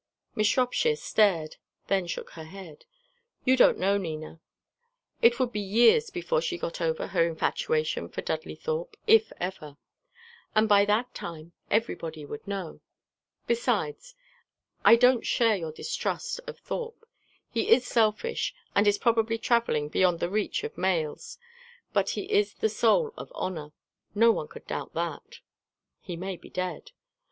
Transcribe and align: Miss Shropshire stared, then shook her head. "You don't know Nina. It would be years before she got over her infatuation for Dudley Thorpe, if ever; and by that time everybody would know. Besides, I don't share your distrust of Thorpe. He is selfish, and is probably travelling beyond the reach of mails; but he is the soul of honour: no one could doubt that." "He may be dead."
Miss 0.33 0.47
Shropshire 0.47 0.95
stared, 0.95 1.57
then 1.85 2.07
shook 2.07 2.31
her 2.31 2.45
head. 2.45 2.85
"You 3.45 3.55
don't 3.55 3.77
know 3.77 3.99
Nina. 3.99 4.39
It 5.21 5.39
would 5.39 5.51
be 5.51 5.59
years 5.59 6.09
before 6.09 6.41
she 6.41 6.57
got 6.57 6.81
over 6.81 7.05
her 7.05 7.23
infatuation 7.27 8.09
for 8.09 8.23
Dudley 8.23 8.55
Thorpe, 8.55 8.97
if 9.05 9.31
ever; 9.39 9.77
and 10.55 10.67
by 10.67 10.85
that 10.85 11.13
time 11.13 11.51
everybody 11.69 12.25
would 12.25 12.47
know. 12.47 12.81
Besides, 13.45 14.15
I 14.83 14.95
don't 14.95 15.23
share 15.23 15.55
your 15.55 15.71
distrust 15.71 16.39
of 16.47 16.57
Thorpe. 16.57 17.05
He 17.51 17.69
is 17.69 17.85
selfish, 17.85 18.55
and 18.73 18.87
is 18.87 18.97
probably 18.97 19.37
travelling 19.37 19.87
beyond 19.87 20.19
the 20.19 20.31
reach 20.31 20.63
of 20.63 20.79
mails; 20.79 21.37
but 21.93 22.09
he 22.17 22.23
is 22.23 22.55
the 22.55 22.69
soul 22.69 23.13
of 23.17 23.31
honour: 23.33 23.71
no 24.15 24.31
one 24.31 24.47
could 24.47 24.65
doubt 24.65 24.95
that." 24.95 25.41
"He 26.01 26.15
may 26.17 26.37
be 26.37 26.49
dead." 26.49 26.89